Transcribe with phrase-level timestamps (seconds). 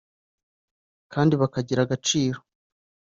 [1.13, 2.39] kandi bakagira agaciro